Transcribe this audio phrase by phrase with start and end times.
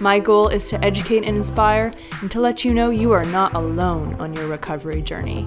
[0.00, 3.54] My goal is to educate and inspire and to let you know you are not
[3.54, 5.46] alone on your recovery journey.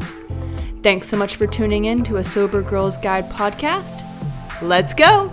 [0.81, 4.01] Thanks so much for tuning in to a Sober Girls Guide podcast.
[4.61, 5.29] Let's go!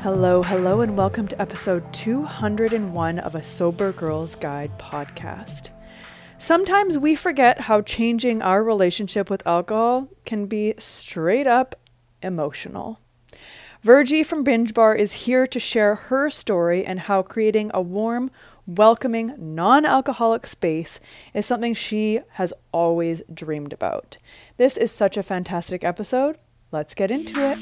[0.00, 5.70] Hello, hello, and welcome to episode 201 of a Sober Girls Guide podcast.
[6.38, 11.74] Sometimes we forget how changing our relationship with alcohol can be straight up
[12.22, 13.00] emotional.
[13.84, 18.30] Vergie from Binge Bar is here to share her story and how creating a warm,
[18.66, 21.00] welcoming, non alcoholic space
[21.34, 24.16] is something she has always dreamed about.
[24.56, 26.38] This is such a fantastic episode.
[26.72, 27.58] Let's get into it.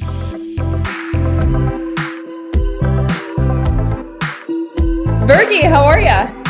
[5.27, 6.07] Vergie, how are you?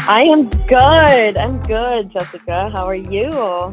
[0.06, 1.38] I am good.
[1.38, 2.68] I'm good, Jessica.
[2.74, 3.30] How are you?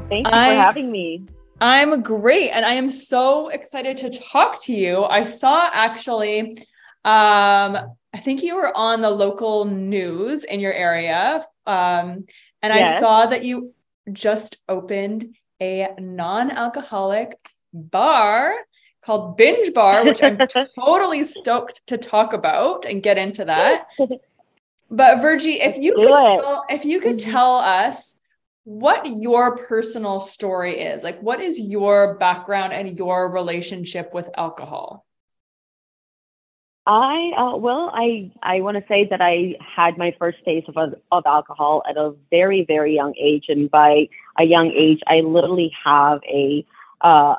[0.07, 1.25] Thank you I, for having me.
[1.61, 2.49] I'm great.
[2.51, 5.03] And I am so excited to talk to you.
[5.03, 6.57] I saw actually,
[7.05, 7.77] um,
[8.13, 11.45] I think you were on the local news in your area.
[11.65, 12.25] Um,
[12.61, 12.97] and yes.
[12.97, 13.73] I saw that you
[14.11, 17.35] just opened a non alcoholic
[17.73, 18.55] bar
[19.01, 20.37] called Binge Bar, which I'm
[20.79, 23.87] totally stoked to talk about and get into that.
[24.91, 27.31] But Vergie, if you could tell, if you could mm-hmm.
[27.31, 28.17] tell us
[28.63, 31.03] what your personal story is.
[31.03, 35.05] Like, what is your background and your relationship with alcohol?
[36.85, 40.95] I uh, well, I I want to say that I had my first taste of
[41.11, 44.07] of alcohol at a very very young age, and by
[44.39, 46.65] a young age, I literally have a
[47.01, 47.35] uh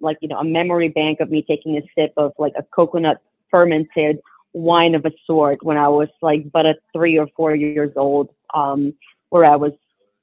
[0.00, 3.20] like you know a memory bank of me taking a sip of like a coconut
[3.50, 4.20] fermented
[4.54, 8.30] wine of a sort when I was like but a three or four years old,
[8.54, 8.94] um,
[9.28, 9.72] where I was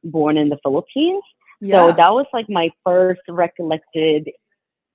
[0.03, 1.23] born in the Philippines.
[1.59, 1.77] Yeah.
[1.77, 4.29] So that was like my first recollected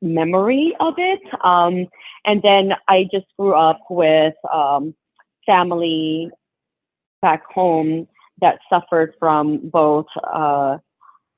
[0.02, 1.20] memory of it.
[1.42, 1.86] Um,
[2.24, 4.94] and then I just grew up with um,
[5.46, 6.30] family
[7.22, 8.08] back home
[8.40, 10.78] that suffered from both uh,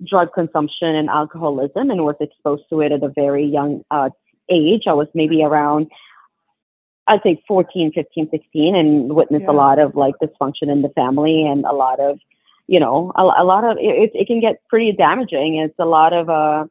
[0.07, 4.11] drug consumption and alcoholism and was exposed to it at a very young uh,
[4.51, 4.83] age.
[4.87, 5.89] I was maybe around,
[7.07, 9.51] I'd say 14, 15, 16, and witnessed yeah.
[9.51, 12.19] a lot of like dysfunction in the family and a lot of
[12.69, 15.57] you know, a, a lot of it, it can get pretty damaging.
[15.57, 16.67] It's a lot of uh,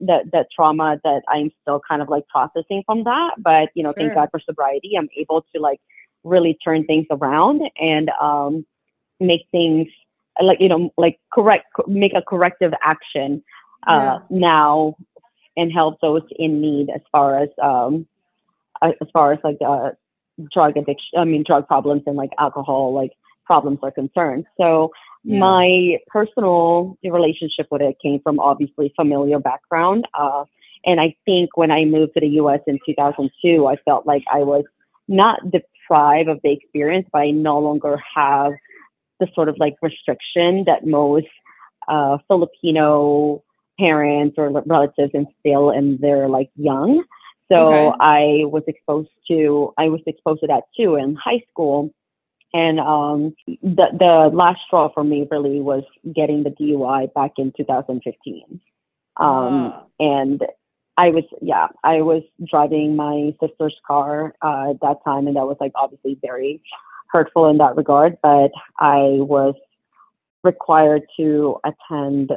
[0.00, 3.34] that that trauma that I'm still kind of like processing from that.
[3.38, 4.04] But you know, sure.
[4.04, 4.92] thank God for sobriety.
[4.98, 5.80] I'm able to like
[6.22, 8.66] really turn things around and um,
[9.18, 9.88] make things
[10.42, 13.42] like you know like correct make a corrective action
[13.88, 14.38] uh, yeah.
[14.38, 14.94] now
[15.56, 18.06] and help those in need as far as um,
[18.82, 19.92] as far as like uh,
[20.52, 21.18] drug addiction.
[21.18, 23.12] I mean, drug problems and like alcohol like
[23.46, 24.46] problems are concerned.
[24.58, 25.38] So yeah.
[25.38, 30.06] My personal relationship with it came from obviously familial background.
[30.14, 30.44] Uh,
[30.84, 34.38] and I think when I moved to the US in 2002, I felt like I
[34.38, 34.64] was
[35.08, 38.52] not deprived of the experience, but I no longer have
[39.18, 41.26] the sort of like restriction that most
[41.88, 43.42] uh, Filipino
[43.78, 47.04] parents or relatives instill in their like young.
[47.52, 47.96] So okay.
[48.00, 51.90] I was exposed to I was exposed to that too in high school.
[52.52, 57.52] And um, the the last straw for me really was getting the DUI back in
[57.56, 58.60] 2015.
[59.16, 60.42] Um, And
[60.96, 65.46] I was yeah, I was driving my sister's car uh, at that time, and that
[65.46, 66.60] was like obviously very
[67.08, 68.18] hurtful in that regard.
[68.22, 69.54] But I was
[70.42, 72.32] required to attend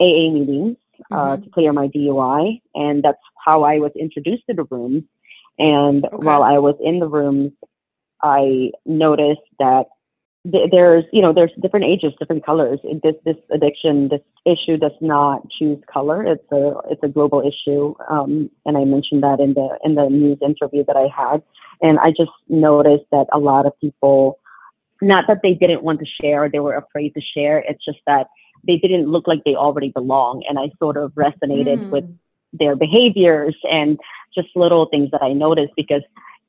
[0.00, 0.76] AA meetings
[1.10, 1.44] uh, mm-hmm.
[1.44, 5.04] to clear my DUI, and that's how I was introduced to the rooms.
[5.58, 6.16] And okay.
[6.26, 7.52] while I was in the rooms,
[8.24, 9.84] I noticed that
[10.50, 12.80] th- there's, you know, there's different ages, different colors.
[13.02, 16.24] This this addiction, this issue does not choose color.
[16.24, 20.08] It's a it's a global issue, um, and I mentioned that in the in the
[20.08, 21.42] news interview that I had.
[21.82, 24.38] And I just noticed that a lot of people,
[25.02, 27.58] not that they didn't want to share, they were afraid to share.
[27.58, 28.28] It's just that
[28.66, 30.44] they didn't look like they already belong.
[30.48, 31.90] And I sort of resonated mm.
[31.90, 32.04] with
[32.54, 33.98] their behaviors and
[34.34, 36.02] just little things that I noticed because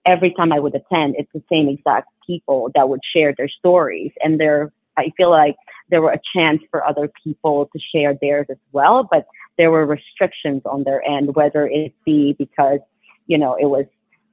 [0.06, 4.12] every time I would attend, it's the same exact people that would share their stories.
[4.24, 5.56] And there, I feel like
[5.90, 9.86] there were a chance for other people to share theirs as well, but there were
[9.86, 12.80] restrictions on their end, whether it be because,
[13.28, 13.86] you know, it was,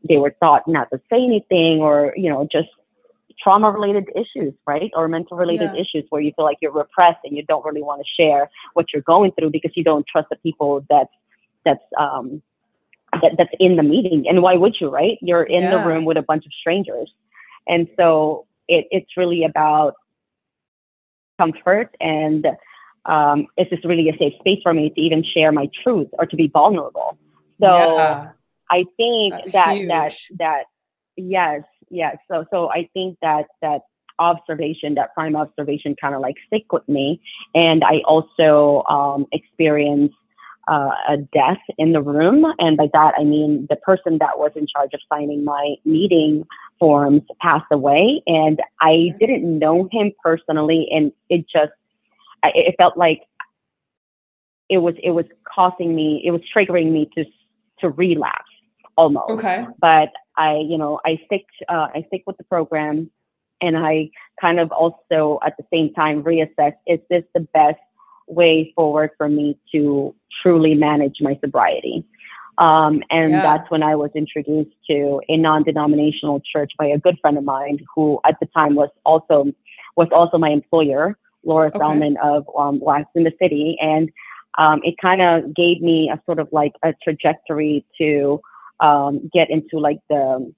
[0.09, 2.69] they were taught not to say anything or, you know, just
[3.43, 4.91] trauma related issues, right?
[4.95, 5.81] Or mental related yeah.
[5.81, 8.87] issues where you feel like you're repressed and you don't really want to share what
[8.93, 11.11] you're going through because you don't trust the people that's
[11.65, 12.43] that's um
[13.23, 14.25] that, that's in the meeting.
[14.29, 15.19] And why would you, right?
[15.21, 15.71] You're in yeah.
[15.71, 17.11] the room with a bunch of strangers.
[17.67, 19.95] And so it, it's really about
[21.39, 22.47] comfort and
[23.05, 26.27] um, it's just really a safe space for me to even share my truth or
[26.27, 27.19] to be vulnerable.
[27.61, 28.31] So yeah.
[28.71, 29.89] I think That's that huge.
[29.89, 30.65] that that
[31.17, 32.17] yes, yes.
[32.31, 33.83] So so I think that that
[34.19, 37.21] observation, that prime observation kind of like stick with me.
[37.55, 40.15] And I also um, experienced
[40.69, 42.45] uh, a death in the room.
[42.59, 46.45] And by that, I mean the person that was in charge of signing my meeting
[46.79, 48.23] forms passed away.
[48.27, 50.89] And I didn't know him personally.
[50.91, 51.73] And it just,
[52.45, 53.23] it felt like
[54.69, 57.25] it was, it was causing me, it was triggering me to,
[57.81, 58.51] to relapse
[58.97, 59.31] almost.
[59.31, 59.67] Okay.
[59.81, 63.11] But I, you know, I stick, uh, I stick with the program
[63.61, 64.11] and I
[64.41, 67.79] kind of also at the same time reassess, is this the best
[68.27, 72.05] way forward for me to truly manage my sobriety.
[72.59, 73.43] Um, and yeah.
[73.43, 77.79] that's when I was introduced to a non-denominational church by a good friend of mine,
[77.95, 79.47] who at the time was also
[79.97, 81.79] was also my employer, Laura okay.
[81.79, 84.11] Salmon of um, Wax in the City, and
[84.59, 88.41] um, it kind of gave me a sort of like a trajectory to
[88.81, 90.53] um, get into like the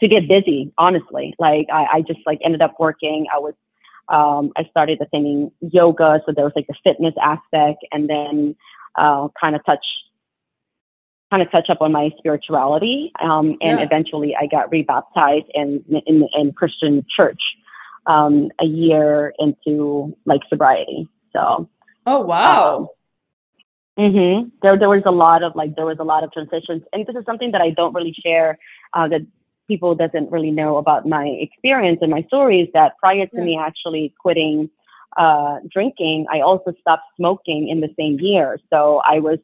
[0.00, 0.72] to get busy.
[0.76, 3.26] Honestly, like I, I just like ended up working.
[3.34, 3.54] I was
[4.12, 8.54] um, I started attending yoga, so there was like the fitness aspect, and then
[8.96, 9.84] uh, kind of touch
[11.32, 13.84] kind of touch up on my spirituality, um, and yeah.
[13.84, 17.40] eventually I got rebaptized in in, in Christian church
[18.06, 21.08] um, a year into like sobriety.
[21.32, 21.68] So.
[22.04, 22.90] Oh wow.
[23.96, 24.48] Um, mm-hmm.
[24.60, 27.16] There, there was a lot of like there was a lot of transitions, and this
[27.16, 28.58] is something that I don't really share.
[28.92, 29.22] Uh, that
[29.72, 33.44] people doesn't really know about my experience and my stories that prior to yeah.
[33.44, 34.68] me actually quitting
[35.16, 38.58] uh, drinking, I also stopped smoking in the same year.
[38.70, 39.38] So I was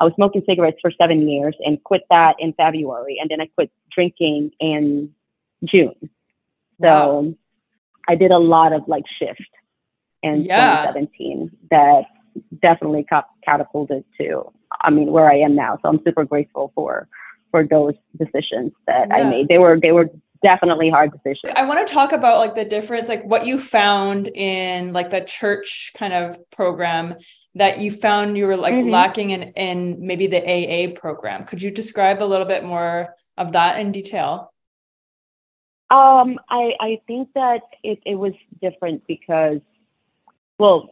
[0.00, 3.46] I was smoking cigarettes for seven years and quit that in February, and then I
[3.56, 5.14] quit drinking in
[5.64, 6.10] June.
[6.82, 6.90] So
[7.20, 7.34] wow.
[8.08, 9.52] I did a lot of like shift
[10.22, 10.86] in yeah.
[10.86, 12.04] 2017 that
[12.62, 13.06] definitely
[13.44, 15.78] catapulted to I mean where I am now.
[15.82, 17.06] So I'm super grateful for
[17.54, 19.18] for those decisions that yeah.
[19.18, 19.46] I made.
[19.46, 20.10] They were they were
[20.42, 21.52] definitely hard decisions.
[21.54, 25.20] I want to talk about like the difference, like what you found in like the
[25.20, 27.14] church kind of program
[27.54, 28.90] that you found you were like mm-hmm.
[28.90, 31.44] lacking in in maybe the AA program.
[31.44, 34.52] Could you describe a little bit more of that in detail?
[35.90, 39.60] Um, I I think that it, it was different because,
[40.58, 40.90] well,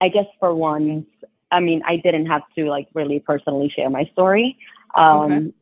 [0.00, 1.06] I guess for one,
[1.52, 4.58] I mean, I didn't have to like really personally share my story.
[4.96, 5.52] Um, okay.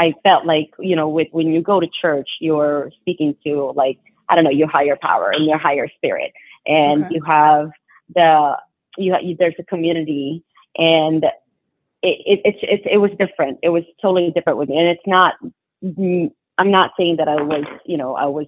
[0.00, 3.98] I felt like, you know, with when you go to church, you're speaking to like,
[4.30, 6.32] I don't know, your higher power and your higher spirit.
[6.66, 7.14] And okay.
[7.16, 7.70] you have
[8.14, 8.56] the,
[8.96, 10.42] you, you, there's a community
[10.74, 11.24] and
[12.02, 13.58] it, it, it's, it's, it was different.
[13.62, 14.78] It was totally different with me.
[14.78, 15.34] And it's not,
[16.56, 18.46] I'm not saying that I was, you know, I was,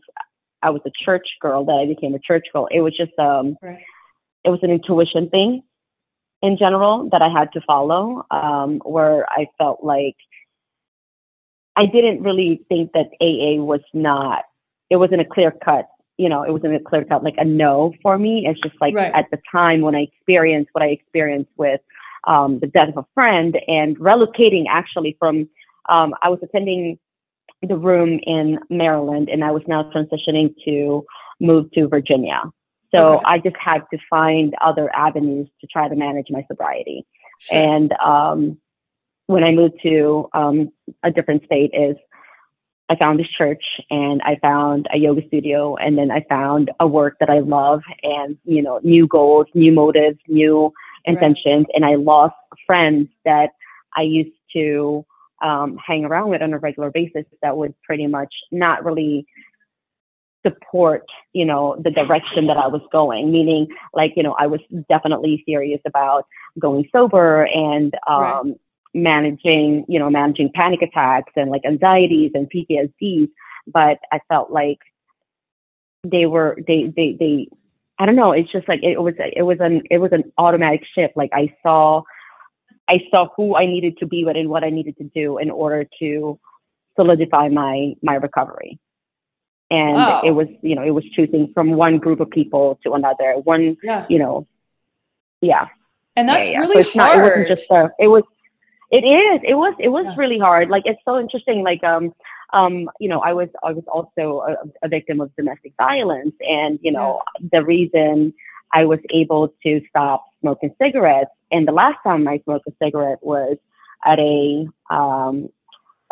[0.63, 2.67] I was a church girl that I became a church girl.
[2.71, 3.79] It was just, um, right.
[4.43, 5.63] it was an intuition thing
[6.41, 10.17] in general that I had to follow, um, where I felt like
[11.77, 14.45] I didn't really think that AA was not,
[14.91, 15.89] it wasn't a clear cut,
[16.19, 18.47] you know, it wasn't a clear cut like a no for me.
[18.47, 19.13] It's just like right.
[19.15, 21.81] at the time when I experienced what I experienced with
[22.27, 25.49] um, the death of a friend and relocating actually from,
[25.89, 26.99] um, I was attending
[27.67, 31.05] the room in Maryland and I was now transitioning to
[31.41, 32.43] move to Virginia.
[32.95, 33.25] So okay.
[33.25, 37.07] I just had to find other avenues to try to manage my sobriety.
[37.39, 37.59] Sure.
[37.59, 38.59] And um,
[39.27, 41.97] when I moved to um, a different state is
[42.89, 46.87] I found this church and I found a yoga studio and then I found a
[46.87, 50.73] work that I love and, you know, new goals, new motives, new
[51.05, 51.67] intentions.
[51.69, 51.75] Right.
[51.75, 52.35] And I lost
[52.67, 53.51] friends that
[53.97, 55.07] I used to
[55.43, 59.27] um, hang around with on a regular basis that would pretty much not really
[60.45, 64.61] support, you know, the direction that I was going, meaning like, you know, I was
[64.89, 66.27] definitely serious about
[66.59, 68.61] going sober and, um, right.
[68.95, 73.29] Managing, you know, managing panic attacks and like anxieties and PTSD.
[73.67, 74.79] But I felt like
[76.05, 77.49] they were, they, they, they,
[77.99, 78.33] I don't know.
[78.33, 81.17] It's just like, it was, it was an, it was an automatic shift.
[81.17, 82.03] Like I saw,
[82.89, 85.51] I saw who I needed to be with and what I needed to do in
[85.51, 86.39] order to
[86.97, 88.81] solidify my, my recovery
[89.73, 90.21] and oh.
[90.23, 93.77] it was you know it was choosing from one group of people to another one
[93.83, 94.05] yeah.
[94.09, 94.47] you know
[95.41, 95.67] yeah
[96.15, 96.59] and that's yeah, yeah.
[96.61, 98.23] really so hard not, it wasn't just a, it was
[98.93, 100.15] it is it was it was yeah.
[100.17, 102.15] really hard like it's so interesting like um
[102.53, 106.79] um you know i was i was also a, a victim of domestic violence and
[106.83, 107.21] you know
[107.51, 108.33] the reason
[108.73, 113.19] i was able to stop smoking cigarettes and the last time i smoked a cigarette
[113.23, 113.57] was
[114.05, 115.49] at a um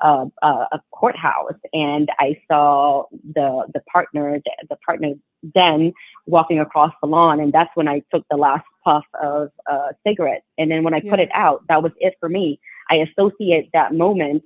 [0.02, 5.12] a, a, courthouse, and I saw the the partner the, the partner
[5.54, 5.92] then
[6.26, 10.44] walking across the lawn, and that's when I took the last puff of a cigarette.
[10.58, 11.10] And then when I yeah.
[11.10, 12.60] put it out, that was it for me.
[12.90, 14.42] I associate that moment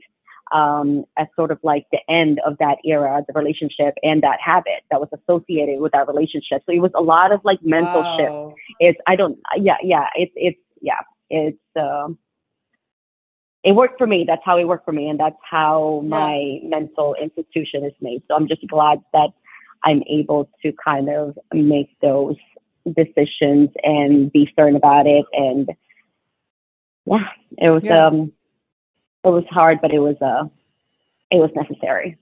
[0.53, 4.83] um, as sort of like the end of that era, the relationship and that habit
[4.91, 6.63] that was associated with that relationship.
[6.67, 8.17] So it was a lot of like mental wow.
[8.19, 8.61] shift.
[8.81, 11.59] It's I don't yeah yeah it's it's yeah it's.
[11.75, 12.09] Uh,
[13.65, 14.25] it worked for me.
[14.27, 16.69] That's how it worked for me, and that's how my yeah.
[16.69, 18.23] mental institution is made.
[18.29, 19.31] So I'm just glad that
[19.85, 22.37] I'm able to kind of make those
[22.85, 25.25] decisions and be certain about it.
[25.33, 25.71] And
[27.07, 28.07] yeah, it was yeah.
[28.07, 28.33] um,
[29.25, 30.45] it was hard, but it was uh,
[31.31, 32.19] it was necessary.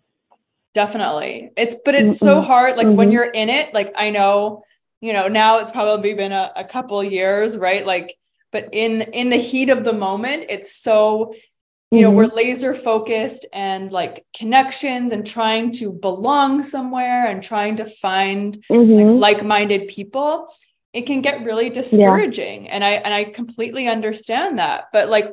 [0.74, 2.26] Definitely, it's but it's mm-hmm.
[2.26, 2.76] so hard.
[2.76, 2.96] Like mm-hmm.
[2.96, 4.64] when you're in it, like I know,
[5.00, 7.84] you know, now it's probably been a, a couple years, right?
[7.84, 8.16] Like
[8.52, 11.34] but in in the heat of the moment it's so
[11.90, 12.18] you know mm-hmm.
[12.18, 18.58] we're laser focused and like connections and trying to belong somewhere and trying to find
[18.70, 19.18] mm-hmm.
[19.18, 20.46] like, like-minded people
[20.92, 22.70] it can get really discouraging yeah.
[22.72, 25.32] and i and i completely understand that but like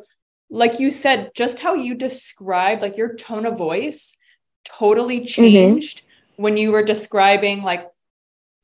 [0.50, 4.16] like you said just how you described like your tone of voice
[4.64, 5.28] totally mm-hmm.
[5.28, 6.44] changed mm-hmm.
[6.44, 7.88] when you were describing like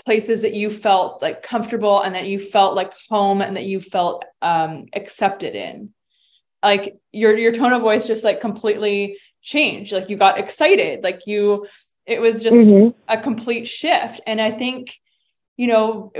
[0.03, 3.81] places that you felt like comfortable and that you felt like home and that you
[3.81, 5.89] felt um, accepted in
[6.63, 11.21] like your your tone of voice just like completely changed like you got excited like
[11.27, 11.67] you
[12.05, 12.97] it was just mm-hmm.
[13.07, 14.95] a complete shift and i think
[15.57, 16.11] you know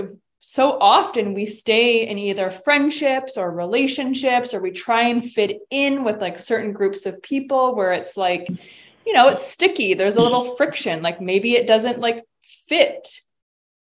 [0.47, 6.03] so often we stay in either friendships or relationships or we try and fit in
[6.03, 8.47] with like certain groups of people where it's like
[9.05, 13.21] you know it's sticky there's a little friction like maybe it doesn't like fit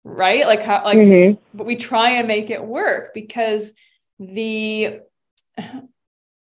[0.05, 0.47] right?
[0.47, 1.41] Like how like mm-hmm.
[1.57, 3.73] but we try and make it work because
[4.19, 5.01] the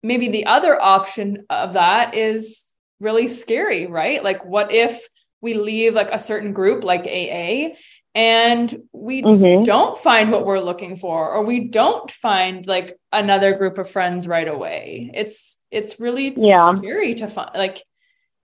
[0.02, 2.62] maybe the other option of that is
[3.00, 4.22] really scary right?
[4.22, 5.08] Like what if
[5.40, 7.74] we leave like a certain group like aa
[8.16, 9.64] and we mm-hmm.
[9.64, 14.28] don't find what we're looking for or we don't find like another group of friends
[14.28, 16.74] right away it's it's really yeah.
[16.76, 17.82] scary to find like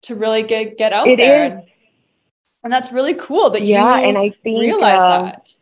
[0.02, 1.44] to really get get out it there.
[1.44, 1.62] And,
[2.64, 5.54] and that's really cool that yeah, you and I think, realize uh, that.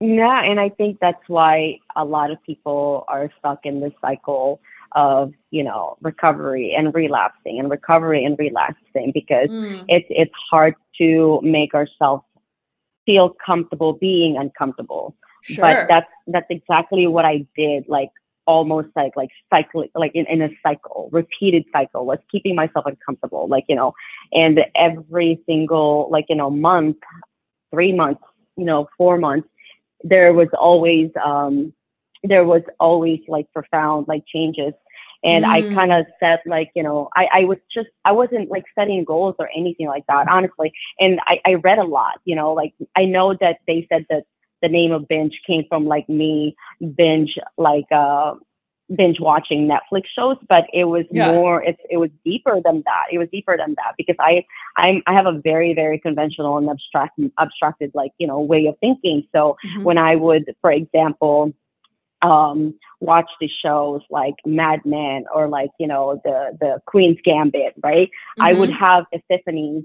[0.00, 4.60] Yeah, and I think that's why a lot of people are stuck in this cycle
[4.92, 9.84] of you know recovery and relapsing and recovery and relapsing because mm.
[9.88, 12.24] it's it's hard to make ourselves
[13.06, 15.16] feel comfortable being uncomfortable.
[15.42, 15.64] Sure.
[15.64, 17.88] But that's that's exactly what I did.
[17.88, 18.10] Like
[18.46, 23.48] almost like like cycling like in, in a cycle repeated cycle was keeping myself uncomfortable
[23.48, 23.92] like you know
[24.32, 26.96] and every single like you know month
[27.72, 28.22] three months
[28.56, 29.48] you know four months
[30.04, 31.72] there was always um
[32.22, 34.72] there was always like profound like changes
[35.24, 35.48] and mm.
[35.48, 39.04] i kind of said like you know I, I was just i wasn't like setting
[39.04, 42.74] goals or anything like that honestly and I, I read a lot you know like
[42.96, 44.24] i know that they said that
[44.62, 46.56] the name of binge came from like me
[46.96, 48.34] binge like uh
[48.94, 51.32] binge watching Netflix shows, but it was yeah.
[51.32, 53.04] more it's it was deeper than that.
[53.10, 54.44] It was deeper than that because I
[54.76, 58.76] I'm I have a very very conventional and abstract abstracted like you know way of
[58.78, 59.26] thinking.
[59.34, 59.82] So mm-hmm.
[59.82, 61.52] when I would, for example,
[62.26, 67.74] um, watch the shows like Mad Men or like you know the the Queen's Gambit,
[67.82, 68.08] right?
[68.08, 68.42] Mm-hmm.
[68.42, 68.84] I would mm-hmm.
[68.84, 69.84] have epiphanies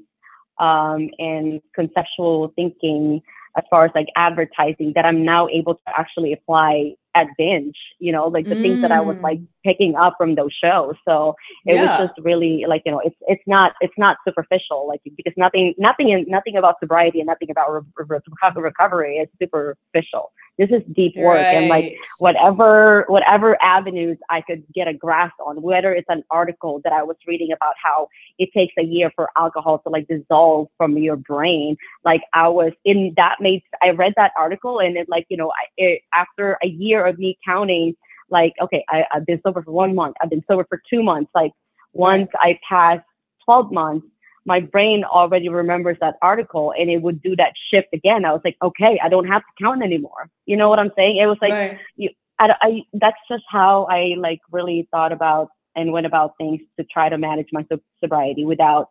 [0.60, 3.22] um, and conceptual thinking
[3.58, 8.12] as far as like advertising that I'm now able to actually apply at binge, you
[8.12, 8.62] know, like the mm.
[8.62, 10.96] things that I was like picking up from those shows.
[11.08, 12.00] So it yeah.
[12.00, 15.74] was just really like you know it's it's not it's not superficial like because nothing
[15.78, 18.20] nothing in, nothing about sobriety and nothing about re- re-
[18.56, 20.32] recovery is superficial.
[20.58, 21.56] This is deep work right.
[21.56, 26.82] and like whatever whatever avenues I could get a grasp on, whether it's an article
[26.84, 30.68] that I was reading about how it takes a year for alcohol to like dissolve
[30.78, 31.78] from your brain.
[32.04, 35.50] Like I was in that made I read that article and it like you know
[35.52, 37.96] I, it, after a year of me counting
[38.32, 40.16] like, okay, I, I've been sober for one month.
[40.22, 41.32] I've been sober for two months.
[41.36, 41.52] Like
[41.94, 43.00] once I pass
[43.46, 44.08] 12 months,
[44.46, 48.26] my brain already remembers that article and it would do that shift again.
[48.26, 50.30] I was like, okay, I don't have to count anymore.
[50.46, 51.18] You know what I'm saying?
[51.18, 51.80] It was like, right.
[51.96, 52.10] you,
[52.40, 56.86] I, I, that's just how I like really thought about and went about things to
[56.86, 57.66] try to manage my
[58.00, 58.90] sobriety without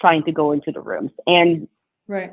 [0.00, 1.10] trying to go into the rooms.
[1.26, 1.68] And
[2.06, 2.32] right.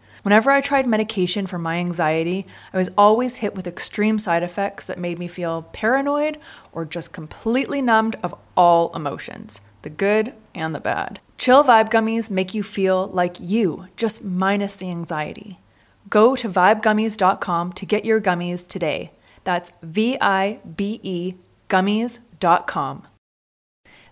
[0.23, 4.85] Whenever I tried medication for my anxiety, I was always hit with extreme side effects
[4.85, 6.37] that made me feel paranoid
[6.71, 11.19] or just completely numbed of all emotions the good and the bad.
[11.39, 15.59] Chill Vibe Gummies make you feel like you, just minus the anxiety.
[16.07, 19.11] Go to vibegummies.com to get your gummies today.
[19.43, 21.33] That's V I B E
[21.67, 23.07] gummies.com.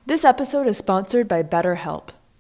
[0.08, 2.10] This episode is sponsored by BetterHelp.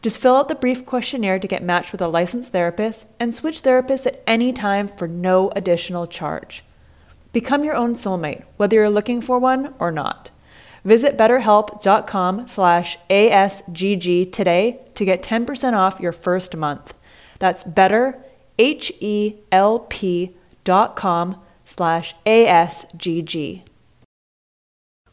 [0.00, 3.62] Just fill out the brief questionnaire to get matched with a licensed therapist and switch
[3.62, 6.62] therapists at any time for no additional charge.
[7.32, 10.30] Become your own soulmate, whether you're looking for one or not.
[10.84, 16.94] Visit betterhelp.com slash ASGG today to get 10% off your first month.
[17.38, 18.18] That's better,
[18.58, 20.34] H-E-L-P
[20.64, 23.62] dot com slash ASGG.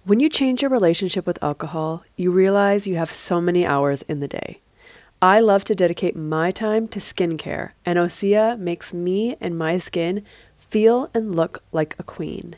[0.03, 4.19] When you change your relationship with alcohol, you realize you have so many hours in
[4.19, 4.59] the day.
[5.21, 10.23] I love to dedicate my time to skincare, and Osea makes me and my skin
[10.57, 12.57] feel and look like a queen.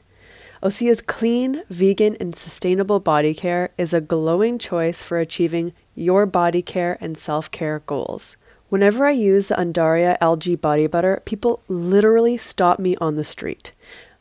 [0.63, 6.63] Osea's clean, vegan, and sustainable body care is a glowing choice for achieving your body
[6.63, 8.37] care and self care goals.
[8.69, 13.71] Whenever I use the Undaria algae body butter, people literally stop me on the street.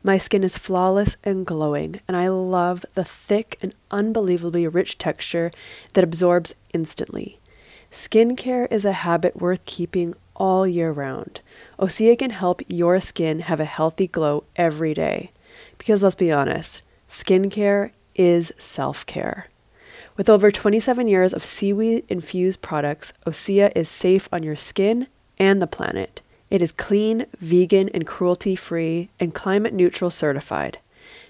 [0.02, 5.50] My skin is flawless and glowing, and I love the thick and unbelievably rich texture
[5.94, 7.40] that absorbs instantly.
[7.96, 11.40] Skincare is a habit worth keeping all year round.
[11.78, 15.30] Osea can help your skin have a healthy glow every day.
[15.78, 19.48] Because let's be honest, skincare is self care.
[20.14, 25.06] With over 27 years of seaweed infused products, Osea is safe on your skin
[25.38, 26.20] and the planet.
[26.50, 30.80] It is clean, vegan, and cruelty free, and climate neutral certified.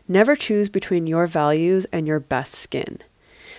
[0.09, 2.99] Never choose between your values and your best skin.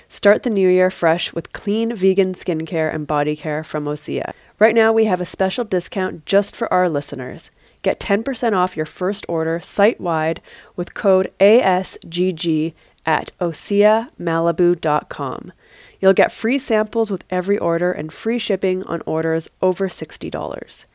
[0.09, 4.31] Start the new year fresh with clean vegan skincare and body care from Osea.
[4.57, 7.51] Right now, we have a special discount just for our listeners.
[7.81, 10.41] Get 10% off your first order site wide
[10.77, 12.73] with code ASGG
[13.05, 15.51] at OseaMalibu.com.
[15.99, 20.85] You'll get free samples with every order and free shipping on orders over $60.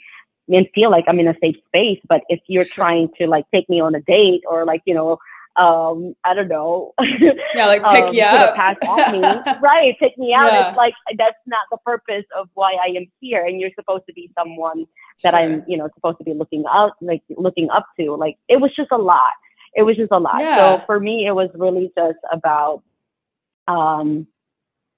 [0.48, 2.00] and feel like I'm in a safe space.
[2.08, 5.18] But if you're trying to like take me on a date or like, you know,
[5.56, 6.94] um, I don't know.
[7.54, 8.54] Yeah, like pick um, you up.
[8.54, 9.20] Pass at me.
[9.60, 10.52] right, pick me out.
[10.52, 10.68] Yeah.
[10.68, 13.44] It's like that's not the purpose of why I am here.
[13.44, 14.86] And you're supposed to be someone
[15.24, 15.40] that sure.
[15.40, 18.14] I'm, you know, supposed to be looking up, like looking up to.
[18.14, 19.32] Like it was just a lot.
[19.74, 20.38] It was just a lot.
[20.38, 20.58] Yeah.
[20.58, 22.82] So for me, it was really just about
[23.66, 24.28] um,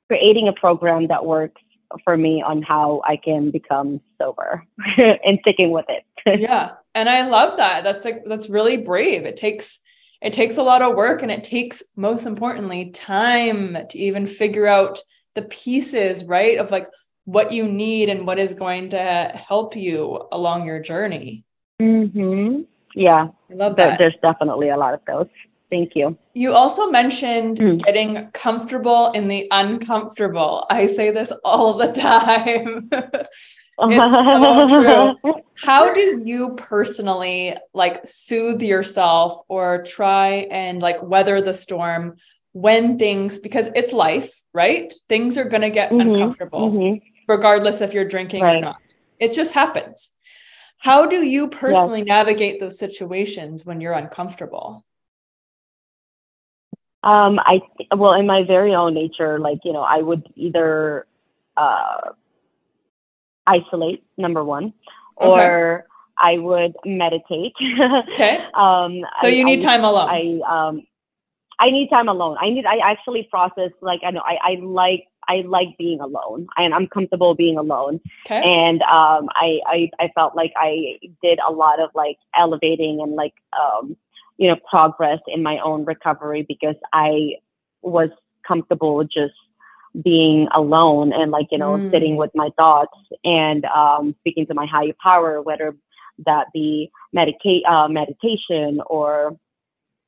[0.08, 1.62] creating a program that works
[2.04, 4.66] for me on how I can become sober
[4.98, 6.04] and sticking with it.
[6.40, 6.72] yeah.
[6.94, 7.84] And I love that.
[7.84, 9.24] That's like that's really brave.
[9.24, 9.80] It takes
[10.20, 14.66] it takes a lot of work and it takes most importantly time to even figure
[14.66, 14.98] out
[15.34, 16.58] the pieces, right?
[16.58, 16.88] Of like
[17.24, 21.44] what you need and what is going to help you along your journey.
[21.80, 22.66] Mhm.
[22.94, 23.28] Yeah.
[23.50, 23.98] I love that.
[23.98, 25.28] There's definitely a lot of those.
[25.70, 26.18] Thank you.
[26.34, 27.82] You also mentioned mm.
[27.82, 30.66] getting comfortable in the uncomfortable.
[30.68, 32.88] I say this all the time.
[32.92, 33.16] it's
[33.78, 35.34] so true.
[35.54, 42.16] How do you personally like soothe yourself or try and like weather the storm
[42.52, 44.92] when things because it's life, right?
[45.08, 46.10] Things are going to get mm-hmm.
[46.10, 47.04] uncomfortable mm-hmm.
[47.28, 48.56] regardless if you're drinking right.
[48.56, 48.76] or not.
[49.20, 50.10] It just happens.
[50.78, 52.06] How do you personally yes.
[52.06, 54.84] navigate those situations when you're uncomfortable?
[57.02, 57.60] Um, I
[57.96, 61.06] well, in my very own nature, like you know, I would either
[61.56, 62.10] uh,
[63.46, 64.74] isolate number one,
[65.16, 65.86] or
[66.18, 67.54] I would meditate.
[68.10, 68.44] okay.
[68.54, 70.08] um, so you need I, time alone.
[70.08, 70.82] I um,
[71.58, 72.36] I need time alone.
[72.40, 72.66] I need.
[72.66, 74.22] I actually process like I know.
[74.24, 75.06] I, I like.
[75.28, 78.00] I like being alone, and I'm comfortable being alone.
[78.26, 78.42] Okay.
[78.42, 83.14] And um, I, I I felt like I did a lot of like elevating and
[83.14, 83.96] like um
[84.40, 87.34] you know, progress in my own recovery because I
[87.82, 88.08] was
[88.48, 89.34] comfortable just
[90.02, 91.90] being alone and like, you know, mm.
[91.90, 95.76] sitting with my thoughts and um, speaking to my higher power, whether
[96.24, 99.36] that be medica- uh, meditation or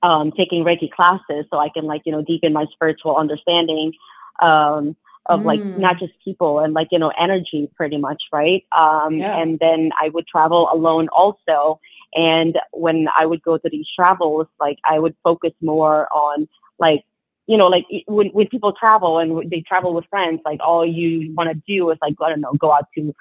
[0.02, 3.92] um, taking Reiki classes so I can like, you know, deepen my spiritual understanding
[4.40, 5.44] um, of mm.
[5.44, 8.64] like not just people and like, you know, energy pretty much, right?
[8.76, 9.36] Um, yeah.
[9.36, 11.80] And then I would travel alone also
[12.14, 16.48] and when I would go to these travels, like I would focus more on
[16.78, 17.04] like,
[17.46, 21.34] you know, like when, when people travel and they travel with friends, like all you
[21.34, 23.14] want to do is like, I don't know, go out to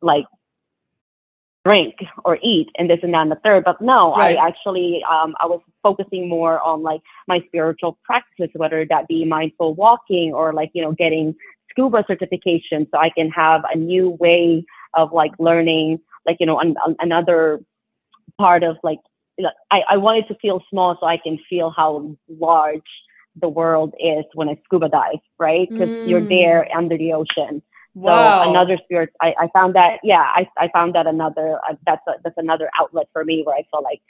[0.00, 0.24] like
[1.64, 3.64] drink or eat and this and that and the third.
[3.64, 4.36] But no, right.
[4.36, 9.24] I actually, um, I was focusing more on like my spiritual practices, whether that be
[9.24, 11.34] mindful walking or like, you know, getting
[11.70, 14.64] scuba certification so I can have a new way
[14.94, 17.60] of like learning, like, you know, an, an, another
[18.40, 19.00] part of like
[19.70, 22.90] I, I wanted to feel small so I can feel how large
[23.36, 25.68] the world is when I scuba dive, right?
[25.68, 26.08] Because mm.
[26.08, 27.62] you're there under the ocean.
[27.94, 28.44] Wow.
[28.44, 32.06] So another spirit, I, I found that, yeah, I, I found that another, uh, that's,
[32.06, 34.02] a, that's another outlet for me where I feel like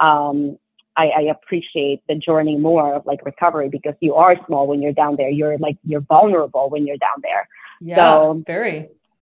[0.00, 0.58] um,
[0.96, 4.92] I, I appreciate the journey more of like recovery because you are small when you're
[5.02, 5.30] down there.
[5.30, 7.48] You're like, you're vulnerable when you're down there.
[7.80, 8.88] Yeah, so, very.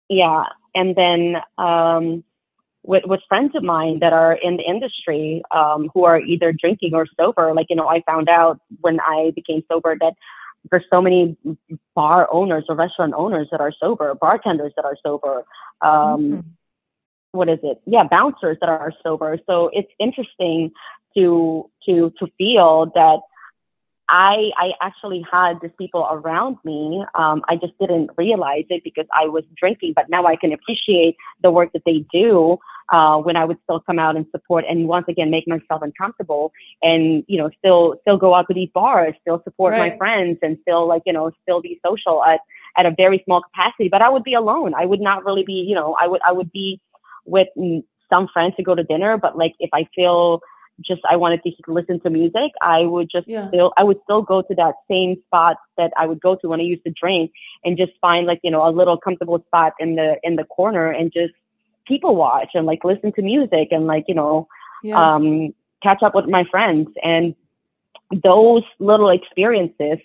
[0.09, 0.45] Yeah.
[0.75, 2.25] And then, um,
[2.83, 6.95] with, with friends of mine that are in the industry um, who are either drinking
[6.95, 7.53] or sober.
[7.55, 10.14] Like, you know, I found out when I became sober that
[10.71, 11.37] there's so many
[11.95, 15.45] bar owners or restaurant owners that are sober, bartenders that are sober.
[15.81, 16.40] Um, mm-hmm.
[17.33, 17.81] what is it?
[17.87, 19.38] Yeah, bouncers that are sober.
[19.47, 20.73] So it's interesting
[21.16, 23.21] to to to feel that
[24.12, 27.05] I, I actually had these people around me.
[27.14, 31.16] Um, I just didn't realize it because I was drinking, but now I can appreciate
[31.44, 32.59] the work that they do
[32.92, 36.53] uh, when I would still come out and support and once again make myself uncomfortable
[36.83, 39.92] and you know still still go out to these bars, still support right.
[39.92, 42.40] my friends, and still like you know still be social at
[42.77, 43.88] at a very small capacity.
[43.88, 44.75] But I would be alone.
[44.75, 46.81] I would not really be you know I would I would be
[47.27, 47.46] with
[48.09, 50.40] some friends to go to dinner, but like if I feel
[50.81, 53.49] just I wanted to listen to music, I would just yeah.
[53.49, 56.61] still I would still go to that same spot that I would go to when
[56.61, 57.33] I used to drink
[57.64, 60.90] and just find like, you know, a little comfortable spot in the in the corner
[60.90, 61.35] and just
[61.87, 64.49] people watch and like listen to music and like, you know,
[64.83, 65.14] yeah.
[65.14, 67.35] um catch up with my friends and
[68.23, 69.99] those little experiences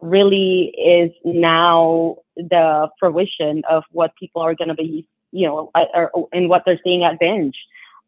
[0.00, 6.10] really is now the fruition of what people are going to be, you know, or,
[6.14, 7.56] or, and what they're seeing at binge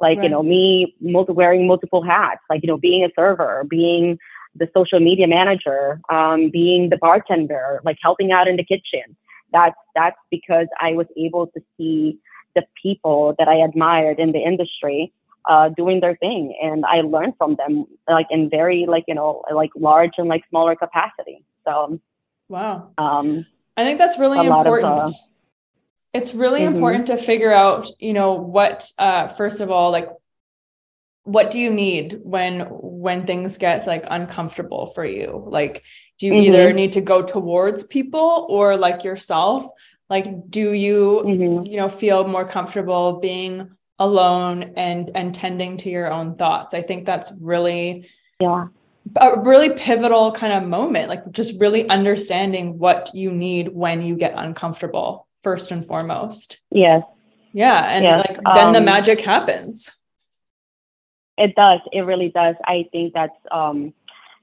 [0.00, 0.24] like right.
[0.24, 4.18] you know me multi- wearing multiple hats like you know being a server being
[4.54, 9.16] the social media manager um, being the bartender like helping out in the kitchen.
[9.52, 12.18] That's that's because i was able to see
[12.54, 15.10] the people that i admired in the industry
[15.48, 19.42] uh, doing their thing and i learned from them like in very like you know
[19.54, 21.42] like large and like smaller capacity.
[21.64, 21.98] So
[22.48, 22.90] wow.
[22.98, 23.46] um
[23.78, 25.12] i think that's really important of, uh,
[26.12, 26.74] it's really mm-hmm.
[26.74, 30.08] important to figure out, you know, what uh first of all, like
[31.24, 35.44] what do you need when when things get like uncomfortable for you?
[35.46, 35.84] Like
[36.18, 36.54] do you mm-hmm.
[36.54, 39.66] either need to go towards people or like yourself?
[40.08, 41.66] Like do you mm-hmm.
[41.66, 46.74] you know feel more comfortable being alone and and tending to your own thoughts?
[46.74, 48.08] I think that's really
[48.40, 48.68] yeah
[49.16, 54.16] a really pivotal kind of moment like just really understanding what you need when you
[54.16, 56.60] get uncomfortable first and foremost.
[56.70, 57.02] Yes
[57.52, 58.26] yeah and yes.
[58.26, 59.90] like then um, the magic happens.
[61.36, 61.80] It does.
[61.92, 62.56] It really does.
[62.64, 63.94] I think that's um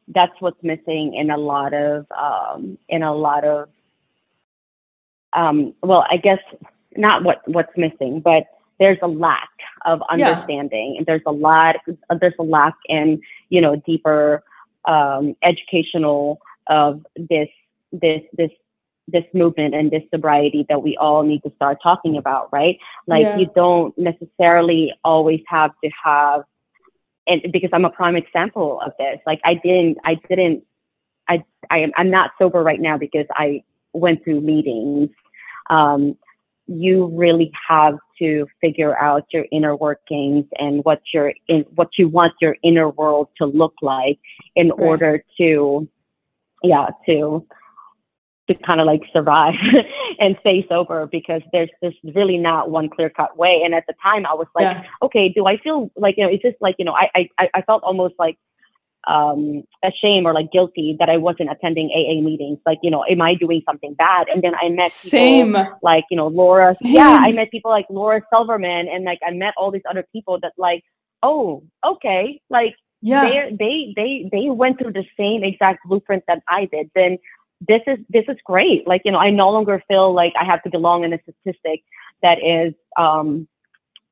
[0.08, 3.70] that's what's missing in a lot of um in a lot of
[5.34, 6.38] um well i guess
[6.96, 8.44] not what what's missing but
[8.80, 9.50] there's a lack
[9.84, 10.98] of understanding yeah.
[11.00, 11.76] and there's a lot
[12.22, 14.44] there's a lack in you know deeper
[14.88, 17.50] um, educational of this
[17.92, 18.52] this this
[19.08, 22.78] this movement and this sobriety that we all need to start talking about, right?
[23.08, 23.38] Like yeah.
[23.38, 26.44] you don't necessarily always have to have
[27.28, 29.20] and because I'm a prime example of this.
[29.26, 30.64] Like I didn't I didn't
[31.28, 33.64] I I am I'm not sober right now because I
[33.94, 35.10] went through meetings.
[35.70, 36.18] Um,
[36.68, 42.08] you really have to figure out your inner workings and what your in, what you
[42.08, 44.20] want your inner world to look like
[44.56, 44.80] in right.
[44.80, 45.88] order to
[46.64, 47.46] yeah to
[48.48, 49.56] to kind of like survive
[50.20, 53.94] and stay sober because there's there's really not one clear cut way and at the
[54.02, 54.84] time i was like yeah.
[55.02, 57.62] okay do i feel like you know it's just like you know i i i
[57.62, 58.38] felt almost like
[59.08, 62.60] um, ashamed or like guilty that I wasn't attending AA meetings.
[62.66, 64.28] Like, you know, am I doing something bad?
[64.30, 65.58] And then I met people Same.
[65.82, 66.76] like, you know, Laura.
[66.82, 66.94] Same.
[66.94, 70.40] Yeah, I met people like Laura Silverman and like I met all these other people
[70.42, 70.84] that like,
[71.22, 73.26] oh, okay, like yeah.
[73.26, 76.90] they they they they went through the same exact blueprint that I did.
[76.96, 77.18] Then
[77.62, 78.88] this is this is great.
[78.88, 81.84] Like, you know, I no longer feel like I have to belong in a statistic
[82.22, 83.48] that is um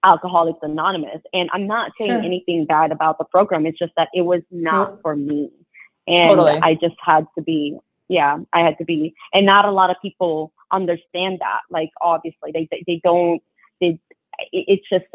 [0.04, 1.22] Alcoholics Anonymous.
[1.34, 2.22] And I'm not saying sure.
[2.22, 3.66] anything bad about the program.
[3.66, 5.50] It's just that it was not for me.
[6.08, 6.60] And totally.
[6.62, 7.78] I just had to be,
[8.10, 11.62] yeah, I had to be, and not a lot of people understand that.
[11.70, 13.42] Like, obviously, they, they, they don't,
[13.80, 13.98] they,
[14.52, 15.06] it's just,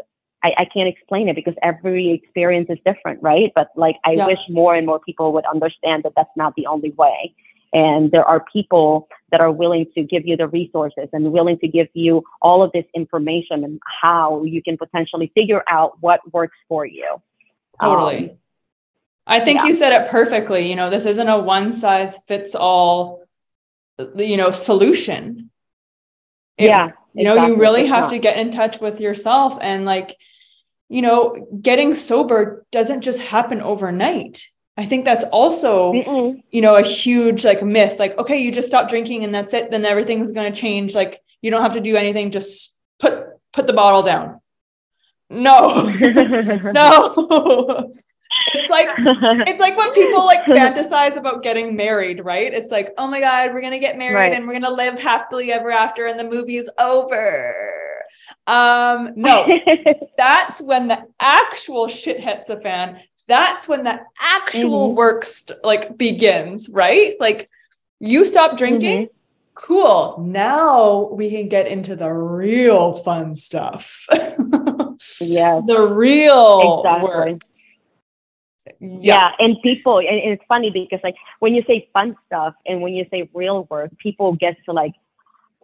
[0.43, 3.51] I, I can't explain it because every experience is different, right?
[3.53, 4.25] But like, I yeah.
[4.25, 7.35] wish more and more people would understand that that's not the only way.
[7.71, 11.67] And there are people that are willing to give you the resources and willing to
[11.67, 16.57] give you all of this information and how you can potentially figure out what works
[16.67, 17.21] for you.
[17.81, 18.31] Totally.
[18.31, 18.37] Um,
[19.27, 19.65] I think yeah.
[19.67, 20.67] you said it perfectly.
[20.67, 23.23] You know, this isn't a one size fits all,
[24.15, 25.51] you know, solution.
[26.57, 26.91] It, yeah.
[27.13, 27.55] You know, exactly.
[27.55, 28.09] you really it's have not.
[28.11, 30.15] to get in touch with yourself and like,
[30.89, 34.47] you know, getting sober doesn't just happen overnight.
[34.79, 36.41] I think that's also, Mm-mm.
[36.51, 37.99] you know, a huge like myth.
[37.99, 39.71] Like, okay, you just stop drinking and that's it.
[39.71, 40.95] Then everything's going to change.
[40.95, 42.31] Like, you don't have to do anything.
[42.31, 44.39] Just put put the bottle down.
[45.29, 47.91] No, no.
[48.53, 48.89] it's like
[49.47, 52.53] it's like when people like fantasize about getting married, right?
[52.53, 54.31] It's like, oh my god, we're gonna get married right.
[54.33, 57.53] and we're gonna live happily ever after, and the movie's over.
[58.47, 59.45] Um, no,
[60.17, 64.97] that's when the actual shit hits a fan that's when the actual mm-hmm.
[64.97, 67.15] work st- like begins, right?
[67.19, 67.47] Like
[67.99, 69.05] you stop drinking.
[69.05, 69.13] Mm-hmm.
[69.53, 70.17] Cool.
[70.19, 74.05] Now we can get into the real fun stuff.
[75.21, 75.61] yeah.
[75.65, 77.09] The real exactly.
[77.09, 77.41] work.
[78.79, 78.97] Yeah.
[79.01, 79.31] yeah.
[79.39, 83.05] and people and it's funny because like when you say fun stuff and when you
[83.11, 84.93] say real work people get to like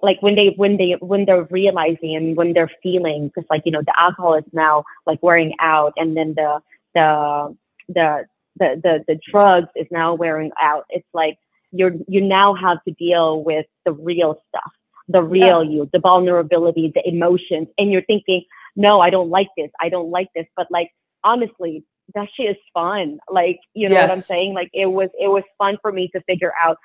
[0.02, 3.72] like when they when they when they're realizing and when they're feeling because like you
[3.72, 6.62] know the alcohol is now like wearing out and then the
[6.96, 7.56] the
[7.90, 8.26] the
[8.58, 10.86] the the, the drugs is now wearing out.
[10.90, 11.38] It's like
[11.72, 14.72] you're you now have to deal with the real stuff,
[15.08, 15.70] the real yeah.
[15.70, 18.44] you, the vulnerability, the emotions, and you're thinking,
[18.76, 20.92] no, I don't like this, I don't like this, but like
[21.24, 23.20] honestly, that shit is fun.
[23.30, 24.10] Like you know yes.
[24.10, 24.54] what I'm saying?
[24.54, 26.78] Like it was it was fun for me to figure out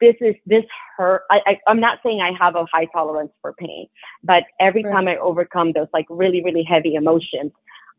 [0.00, 0.64] this is this
[0.96, 1.22] hurt.
[1.30, 3.86] I, I I'm not saying I have a high tolerance for pain,
[4.22, 4.92] but every right.
[4.92, 7.52] time I overcome those like really really heavy emotions,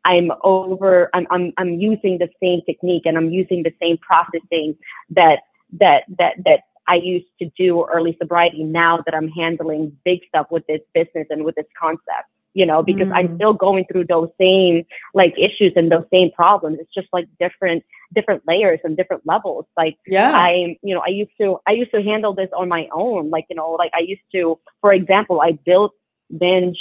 [0.05, 4.77] I'm over, I'm, I'm, I'm using the same technique and I'm using the same processing
[5.09, 5.39] that,
[5.79, 10.47] that, that, that I used to do early sobriety now that I'm handling big stuff
[10.51, 13.15] with this business and with this concept, you know, because mm.
[13.15, 16.77] I'm still going through those same like issues and those same problems.
[16.79, 19.65] It's just like different, different layers and different levels.
[19.75, 22.87] Like, yeah, I'm, you know, I used to, I used to handle this on my
[22.93, 23.31] own.
[23.31, 25.93] Like, you know, like I used to, for example, I built
[26.37, 26.77] binge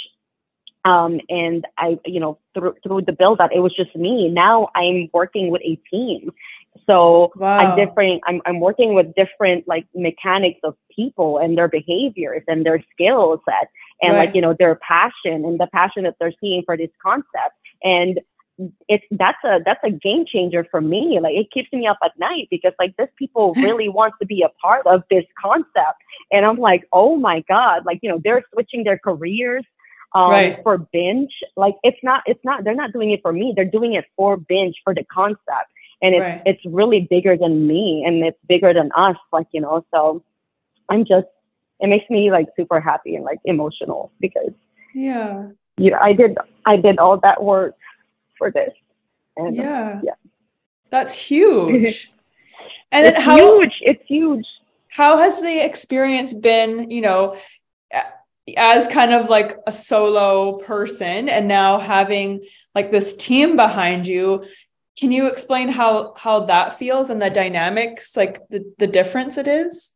[0.87, 4.29] um, and I, you know, through, through the build up, it was just me.
[4.29, 6.31] Now I'm working with a team.
[6.87, 7.57] So wow.
[7.57, 8.21] I'm different.
[8.27, 13.41] I'm, I'm working with different like mechanics of people and their behaviors and their skill
[13.49, 13.69] set.
[14.01, 14.27] and Right.
[14.27, 18.19] like you know their passion and the passion that they're seeing for this concept and
[18.87, 22.11] it's that's a that's a game changer for me like it keeps me up at
[22.19, 25.99] night because like this people really want to be a part of this concept
[26.31, 29.65] and i'm like oh my god like you know they're switching their careers
[30.15, 30.59] um, Right.
[30.63, 33.93] for binge like it's not it's not they're not doing it for me they're doing
[33.99, 35.69] it for binge for the concept
[36.01, 36.41] and it's Right.
[36.49, 40.23] it's really bigger than me and it's bigger than us like you know so
[40.89, 41.27] i'm just
[41.81, 44.53] it makes me like super happy and like emotional because
[44.93, 45.49] Yeah.
[45.77, 46.31] you know i did
[46.65, 47.75] i did all that work
[48.37, 48.73] for this
[49.37, 49.99] and Yeah.
[50.03, 50.13] yeah.
[50.89, 52.11] That's huge.
[52.93, 54.45] And it's how huge it's huge
[54.99, 57.35] how has the experience been, you know,
[58.57, 64.45] as kind of like a solo person and now having like this team behind you?
[64.97, 69.47] Can you explain how how that feels and the dynamics, like the, the difference it
[69.47, 69.95] is?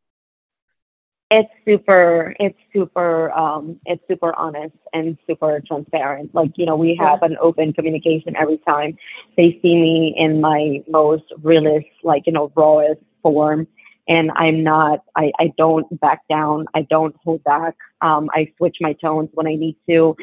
[1.30, 6.96] it's super it's super um it's super honest and super transparent like you know we
[6.96, 8.98] have an open communication every time
[9.36, 13.66] they see me in my most realist like you know rawest form
[14.14, 16.58] and i'm not i i don't back down.
[16.78, 17.76] I don't hold back.
[18.08, 20.16] Um i switch my tones when i need to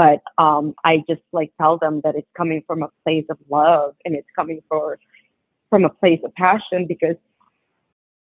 [0.00, 3.90] but um i just like tell them that it's coming from a place of love
[4.04, 4.98] and it's coming for
[5.70, 7.16] from a place of passion because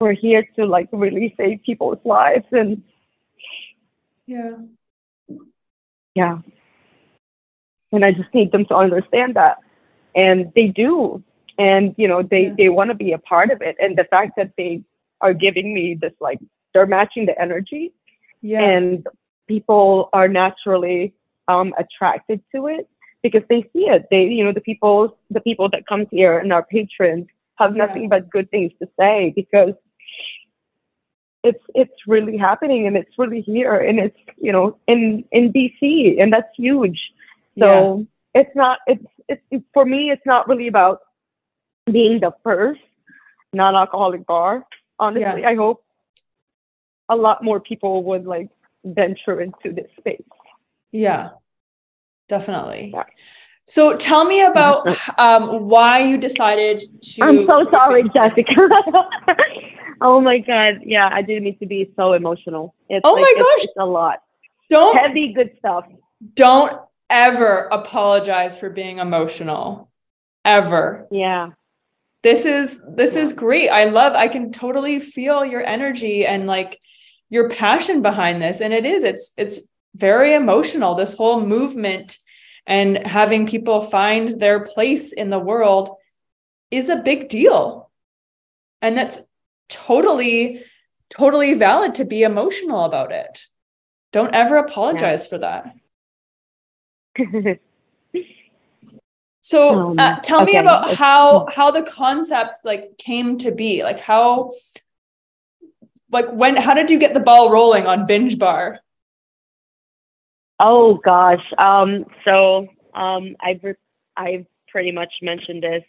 [0.01, 2.83] we're here to like really save people's lives and
[4.27, 4.57] Yeah.
[6.15, 6.39] yeah.
[7.95, 9.59] And i just need them to understand that.
[10.15, 11.23] And they do.
[11.59, 12.55] And you know they Yeah.
[12.59, 13.77] they want to be a part of it.
[13.83, 14.83] And the fact that they
[15.23, 16.39] are giving me this like
[16.75, 17.93] they're matching the energy.
[18.45, 18.61] Yeah.
[18.71, 19.07] and
[19.49, 21.15] people are naturally
[21.49, 22.89] um attracted to it
[23.23, 24.03] because they see it.
[24.11, 27.27] They you know the people the people that come here and our patrons
[27.61, 27.87] have Yeah.
[27.87, 29.75] nothing but good things to say because
[31.45, 36.21] it's it's really happening and it's really here and it's you know in in DC
[36.21, 37.01] and that's huge.
[37.59, 41.01] So it's not it's it's it's- for me it's not really about
[41.91, 42.81] being the first
[43.53, 44.65] non-alcoholic bar
[45.05, 45.79] honestly I hope
[47.09, 48.49] a lot more people would like
[48.85, 50.31] venture into this space
[50.93, 51.31] Yeah,
[52.29, 52.91] definitely.
[52.95, 53.05] Yeah.
[53.67, 54.81] So tell me about
[55.27, 56.79] um, why you decided
[57.11, 57.23] to.
[57.27, 58.53] I'm so sorry, Jessica.
[60.09, 62.75] oh my god, yeah, I didn't mean to be so emotional.
[62.89, 63.65] It's Oh like, my it's- gosh.
[63.65, 64.19] it's a lot.
[64.69, 65.85] Don't Heavy good stuff.
[66.35, 66.75] don't
[67.11, 69.91] ever apologize for being emotional,
[70.45, 71.07] ever.
[71.11, 71.51] Yeah.
[72.23, 73.69] This is this is great.
[73.69, 74.15] I love.
[74.15, 76.79] I can totally feel your energy and like
[77.31, 79.05] your passion behind this, and it is.
[79.05, 79.61] It's it's
[79.95, 80.95] very emotional.
[80.95, 82.17] This whole movement
[82.67, 85.91] and having people find their place in the world
[86.71, 87.91] is a big deal.
[88.81, 89.21] And that's
[89.69, 90.63] totally,
[91.11, 93.47] totally valid to be emotional about it.
[94.13, 95.75] Don't ever apologize for that.
[99.53, 100.61] So Um, uh, tell me okay.
[100.65, 103.83] about how how the concept like came to be.
[103.85, 104.53] Like how
[106.11, 108.81] like when how did you get the ball rolling on binge bar?
[110.59, 111.45] oh gosh.
[111.59, 112.07] Um.
[112.25, 113.37] So um.
[113.41, 113.75] I've re-
[114.17, 115.85] I've pretty much mentioned this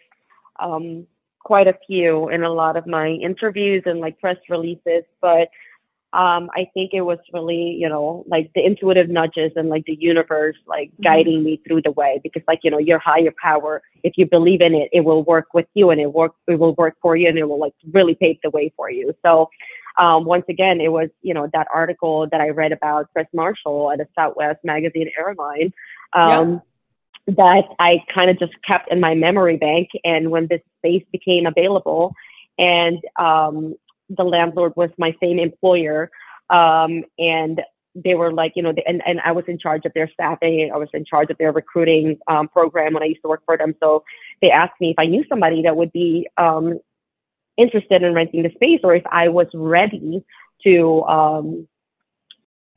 [0.59, 1.07] um
[1.39, 5.49] quite a few in a lot of my interviews and like press releases, but
[6.13, 9.95] um, I think it was really, you know, like the intuitive nudges and like the
[9.95, 11.03] universe, like Mhm.
[11.03, 12.19] guiding me through the way.
[12.21, 15.53] Because, like, you know, your higher power, if you believe in it, it will work
[15.53, 18.15] with you and it work, it will work for you, and it will like really
[18.15, 19.13] pave the way for you.
[19.25, 19.49] So,
[19.97, 23.91] um, once again, it was, you know, that article that I read about Chris Marshall
[23.91, 25.73] at a Southwest Magazine airline.
[26.13, 26.61] Um,
[27.25, 29.89] that I kind of just kept in my memory bank.
[30.03, 32.13] And when this space became available,
[32.57, 33.75] and um,
[34.09, 36.09] the landlord was my same employer,
[36.49, 37.61] um, and
[37.95, 40.71] they were like, you know, and, and I was in charge of their staffing.
[40.73, 43.55] I was in charge of their recruiting um, program when I used to work for
[43.55, 43.75] them.
[43.79, 44.03] So
[44.41, 46.79] they asked me if I knew somebody that would be um,
[47.55, 50.25] interested in renting the space, or if I was ready
[50.63, 51.67] to um,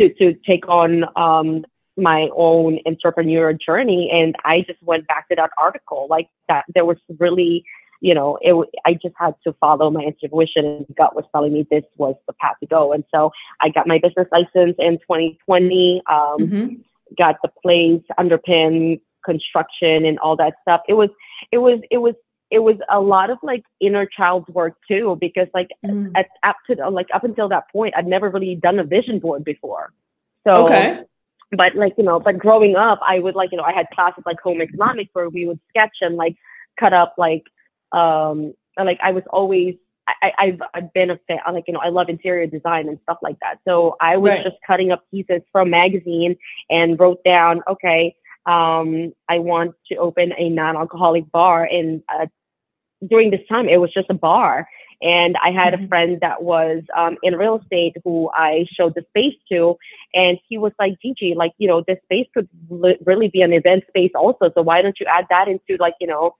[0.00, 1.64] to to take on um,
[1.96, 6.84] my own entrepreneur journey and i just went back to that article like that there
[6.84, 7.64] was really
[8.00, 8.54] you know it
[8.84, 12.32] i just had to follow my intuition and gut was telling me this was the
[12.34, 13.30] path to go and so
[13.60, 16.84] i got my business license in 2020 um, Mhm.
[17.16, 21.10] got the place underpin construction and all that stuff it was
[21.50, 22.14] it was it was
[22.50, 26.12] it was a lot of like inner child work too because like Mhm.
[26.16, 29.42] at up to like up until that point i'd never really done a vision board
[29.44, 29.92] before
[30.46, 31.02] so Okay.
[31.52, 34.22] but like you know but growing up i would like you know i had classes
[34.26, 36.36] like home economics where we would sketch and like
[36.78, 37.44] cut up like
[37.96, 39.74] um like i was always
[40.22, 43.18] I, I've, I've been a fan, like, you know, I love interior design and stuff
[43.22, 43.58] like that.
[43.66, 44.44] So I was Right.
[44.44, 46.36] just cutting up pieces from magazine
[46.70, 48.14] and wrote down, okay,
[48.46, 51.64] um, I want to open a non-alcoholic bar.
[51.64, 52.26] And uh,
[53.08, 54.68] during this time, it was just a bar.
[55.02, 55.88] And I had a Mhm.
[55.88, 59.76] friend that was um, in real estate who I showed the space to,
[60.14, 63.52] and he was like, "Gigi, like you know, this space could li- really be an
[63.52, 64.50] event space also.
[64.54, 66.34] So why don't you add that into like you know,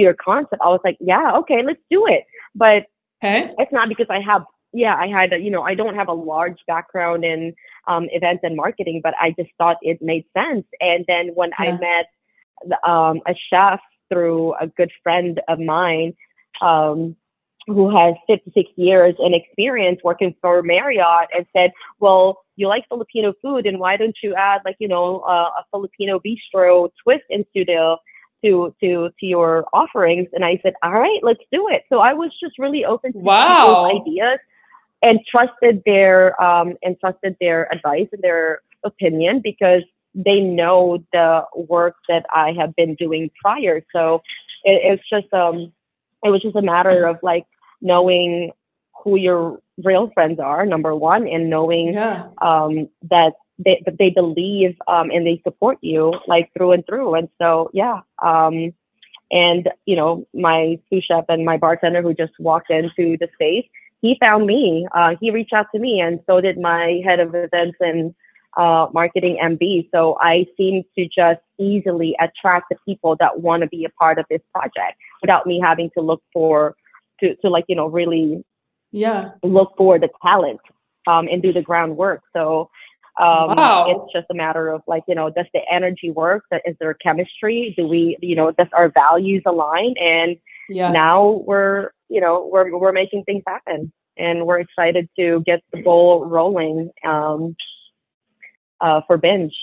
[0.00, 2.24] your concept?" I was like, "Yeah, okay, let's do it."
[2.54, 2.86] But
[3.22, 3.54] Okay.
[3.58, 6.12] it's not because I have yeah I had a, you know I don't have a
[6.12, 7.54] large background in
[7.86, 10.66] um, events and marketing, but I just thought it made sense.
[10.80, 11.66] And then when Yeah.
[11.66, 12.06] I met
[12.66, 16.14] the, um, a chef through a good friend of mine.
[16.60, 17.16] Um,
[17.66, 23.32] who has 56 years in experience working for Marriott and said, well, you like Filipino
[23.42, 27.64] food and why don't you add like, you know, uh, a Filipino bistro twist into
[27.64, 27.96] the,
[28.44, 30.28] to, to, to your offerings.
[30.32, 31.84] And I said, all right, let's do it.
[31.88, 33.84] So I was just really open to Wow.
[33.86, 34.38] ideas
[35.02, 39.82] and trusted their, um, and trusted their advice and their opinion because
[40.14, 43.82] they know the work that I have been doing prior.
[43.94, 44.22] So
[44.64, 45.72] it, it's just, um,
[46.24, 47.46] it was just a matter of like
[47.80, 48.52] knowing
[49.02, 52.28] who your real friends are, number one, and knowing Yeah.
[52.42, 53.32] um, that
[53.64, 57.14] they they believe um, and they support you like through and through.
[57.14, 58.72] And so yeah, um,
[59.30, 63.66] and you know my sous chef and my bartender who just walked into the space,
[64.00, 64.86] he found me.
[64.94, 68.14] Uh, he reached out to me, and so did my head of events and
[68.56, 69.88] uh, marketing MB.
[69.94, 74.18] So I seem to just easily attract the people that want to be a part
[74.18, 76.74] of this project without me having to look for
[77.20, 78.44] to, to like you know really
[78.92, 79.32] Yeah.
[79.44, 80.60] look for the talent
[81.06, 82.22] um, and do the groundwork.
[82.32, 82.70] So
[83.20, 83.86] um, Wow.
[83.90, 86.44] it's just a matter of like you know does the energy work?
[86.64, 87.74] Is there chemistry?
[87.76, 89.94] Do we you know does our values align?
[90.00, 90.36] And
[90.68, 90.94] Yes.
[90.94, 95.82] now we're you know we're we're making things happen, and we're excited to get the
[95.82, 97.56] ball rolling um,
[98.80, 99.54] uh, for binge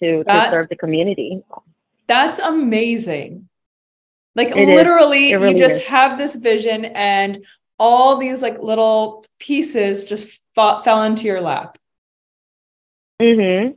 [0.00, 1.42] to, to serve the community.
[2.06, 3.48] That's amazing.
[4.34, 5.86] Like It literally, really you just is.
[5.86, 7.44] have this vision, and
[7.78, 11.78] all these like little pieces just fa- fell into your lap.
[13.20, 13.72] Mm-hmm.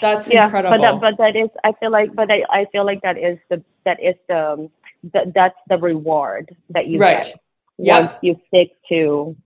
[0.00, 0.76] That's yeah, incredible.
[0.76, 3.38] but that, but that is I feel like but I, I feel like that is
[3.50, 4.70] the that is the
[5.12, 7.24] that that's the reward that you Right.
[7.24, 7.38] get
[7.78, 8.00] Yep.
[8.02, 9.36] once you stick to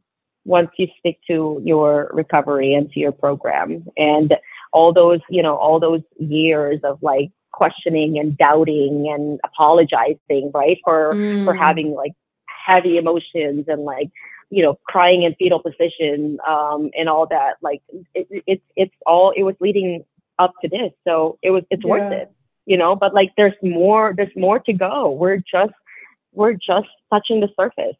[0.44, 4.36] once you stick to your recovery and to your program and
[4.72, 10.78] all those you know all those years of like questioning and doubting and apologizing right
[10.84, 11.58] for for Mm.
[11.58, 12.12] having like
[12.66, 14.10] heavy emotions and like
[14.50, 17.82] you know crying in fetal position um and all that like
[18.14, 20.04] it, it, it's it's all it was leading
[20.38, 20.92] up to this.
[21.06, 22.30] So it was it's worth it
[22.66, 25.10] you know but like there's more there's more to go.
[25.10, 25.72] We're just
[26.32, 27.96] we're just touching the surface.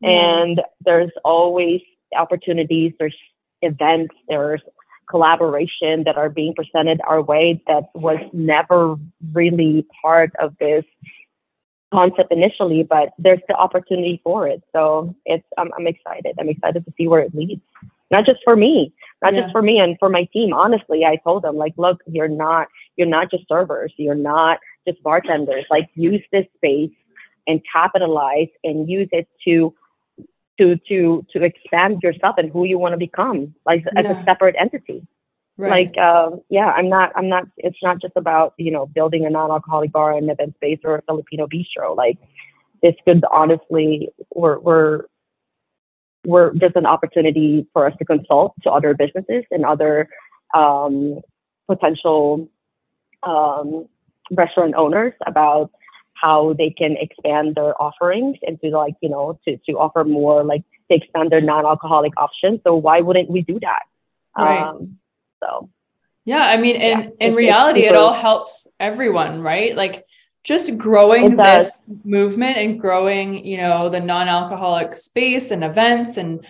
[0.00, 0.10] Yeah.
[0.10, 1.80] and there's always
[2.16, 3.16] opportunities there's
[3.62, 4.62] events there's
[5.10, 8.96] collaboration that are being presented our way that was never
[9.32, 10.84] really part of this
[11.92, 14.62] concept initially but there's the opportunity for it.
[14.74, 16.34] So it's i'm, I'm excited.
[16.38, 17.62] I'm excited to see where it leads.
[18.10, 18.92] Not just for me
[19.24, 19.40] not Yeah.
[19.40, 20.52] just for me and for my team.
[20.52, 23.92] Honestly i told them like look you're not you're not just servers.
[23.96, 25.64] You're not just bartenders.
[25.70, 26.90] Like use this space
[27.46, 29.74] and capitalize and use it to
[30.58, 34.56] to to to expand yourself and who you want to become like as a separate
[34.58, 35.06] entity
[35.58, 35.92] right.
[35.92, 39.30] like um yeah i'm not i'm not it's not just about you know building a
[39.30, 42.18] non-alcoholic bar and event space or a filipino bistro like
[42.82, 45.02] this could honestly we're we're
[46.24, 50.08] we're there's an opportunity for us to consult to other businesses and other
[50.54, 51.20] um
[51.66, 52.48] potential
[53.24, 53.86] um
[54.30, 55.70] restaurant owners about
[56.14, 60.44] how they can expand their offerings and to like you know to to offer more
[60.44, 63.82] like to expand their non-alcoholic options so why wouldn't we do that
[64.36, 64.60] Right.
[64.62, 64.98] um
[65.40, 65.68] so
[66.24, 69.74] Yeah, I mean, in Yeah, in reality, it all helps everyone, right?
[69.74, 70.04] Like
[70.44, 76.44] just growing this movement and growing, you know, the non-alcoholic space and events and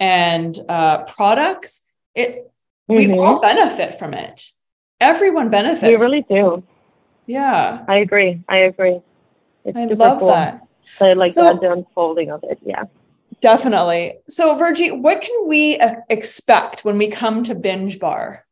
[0.00, 1.82] and uh, products.
[2.14, 2.50] It
[2.88, 3.18] we Mhm.
[3.20, 4.36] all benefit from it.
[5.00, 5.90] Everyone benefits.
[5.90, 6.62] we really do
[7.26, 8.98] yeah, i agree i agree
[9.64, 10.28] it's I love cool.
[10.28, 10.62] that.
[10.98, 12.84] So, like So- the unfolding of it yeah
[13.40, 14.14] Definitely.
[14.28, 18.44] So, Vergie, what can we uh, expect when we come to Binge Bar?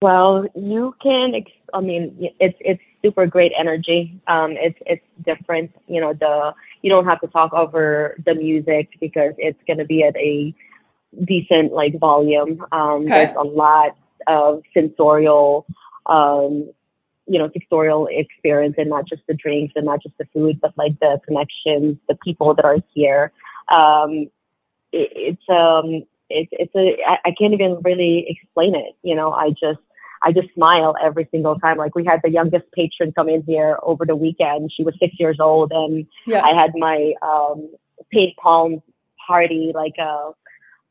[0.00, 1.34] Well, you can.
[1.34, 4.20] Ex- I mean, it's it's super great energy.
[4.26, 5.70] Um, it's it's different.
[5.86, 9.84] You know, the you don't have to talk over the music because it's going to
[9.84, 10.54] be at a
[11.24, 12.64] decent like volume.
[12.72, 13.08] Um, Okay.
[13.08, 15.66] There's a lot of sensorial
[16.06, 16.70] um,
[17.26, 20.72] you know pictorial experience and not just the drinks and not just the food but
[20.76, 23.32] like the connections the people that are here
[23.70, 24.28] um,
[24.92, 29.32] it, it's um it's it's a I, I can't even really explain it you know
[29.32, 29.80] i just
[30.22, 31.78] I just smile every single time.
[31.78, 34.70] Like we had the youngest patron come in here over the weekend.
[34.72, 36.42] She was six years old, and yeah.
[36.44, 37.70] I had my um,
[38.10, 38.82] paint palm
[39.26, 40.30] party, like uh,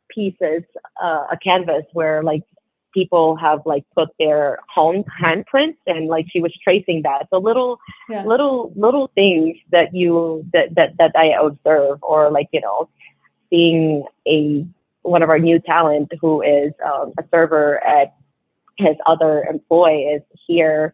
[0.10, 0.64] pieces,
[1.02, 2.44] uh, a canvas where like
[2.94, 7.80] people have like put their home handprints and like she was tracing that so little
[8.10, 8.24] yeah.
[8.26, 12.90] little little things that you that that that i observe or like you know
[13.50, 14.66] seeing a
[15.04, 18.14] one of our new talent who is um, a server at
[18.78, 20.94] his other employee is here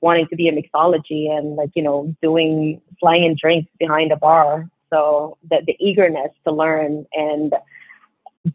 [0.00, 4.68] wanting to be a mixology and like you know doing flying drinks behind a bar
[4.90, 7.54] so the, the eagerness to learn and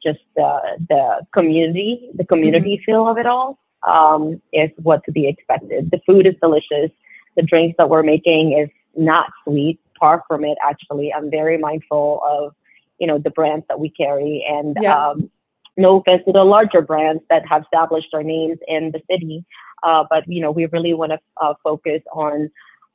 [0.04, 2.92] just the the community, the community mm-hmm.
[2.92, 3.58] feel of it all
[3.88, 5.92] um, is what to be expected.
[5.92, 6.92] The food is delicious.
[7.36, 10.58] The drinks that we're making is not sweet, far from it.
[10.66, 12.56] Actually, I'm very mindful of
[13.00, 15.10] you know the brands that we carry, and yeah.
[15.10, 15.30] um,
[15.78, 19.46] no offense to the larger brands that have established their names in the city,
[19.84, 22.50] uh, but you know we really want to uh, focus on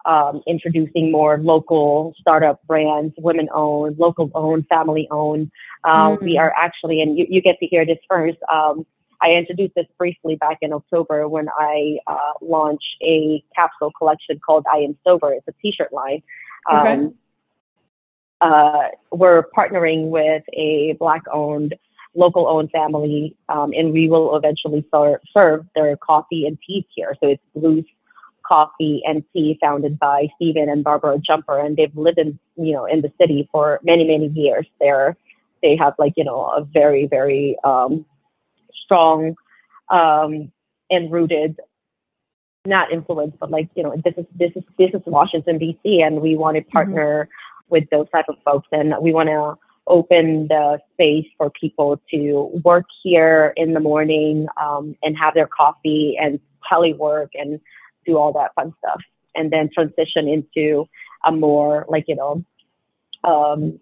[0.04, 5.50] um, introducing more local startup brands, women owned, local owned, family owned.
[5.84, 6.22] Um, mm.
[6.22, 8.38] We are actually, and you, you get to hear this first.
[8.52, 8.86] Um,
[9.20, 14.64] I introduced this briefly back in October when I uh, launched a capsule collection called
[14.72, 15.32] I Am Sober.
[15.32, 16.22] It's a t shirt line.
[16.72, 16.92] Okay.
[16.94, 17.14] Um,
[18.40, 21.76] uh, we're partnering with a Black owned,
[22.16, 27.16] local owned family, um, and we will eventually ser- serve their coffee and teas here.
[27.22, 27.84] So it's Blues
[28.52, 32.84] Coffee and Tea, founded by Stephen and Barbara Jumper, and they've lived in you know
[32.84, 34.66] in the city for many many years.
[34.78, 35.16] They're
[35.62, 38.04] they have like you know a very very um,
[38.84, 39.36] strong
[39.90, 40.52] um,
[40.90, 41.58] and rooted
[42.64, 46.20] not influence but like you know this is this is this is washington dc and
[46.20, 46.70] we want to mm-hmm.
[46.70, 47.74] partner mm-hmm.
[47.74, 52.52] with those type of folks and we want to open the space for people to
[52.64, 56.38] work here in the morning um, and have their coffee and
[56.70, 57.58] telework and
[58.06, 59.00] do all that fun stuff,
[59.34, 60.88] and then transition into
[61.24, 62.44] a more like you know,
[63.24, 63.80] um,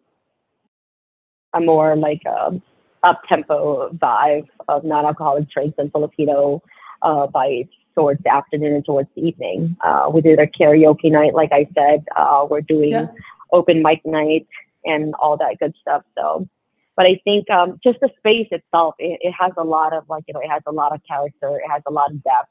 [1.53, 2.63] a more like um,
[3.03, 6.63] up tempo vibe of non-alcoholic drinks and Filipino
[7.03, 9.77] uh, vibes towards the afternoon and towards the evening.
[9.83, 12.05] Uh, we did a karaoke night, like I said.
[12.17, 13.07] Uh, we're doing yeah.
[13.53, 14.47] open mic night
[14.85, 16.03] and all that good stuff.
[16.17, 16.49] So,
[16.97, 20.25] but I think um, just the space itself, it, it, has a lot of like
[20.29, 22.51] you know, it has a lot of character, it has a lot of depth,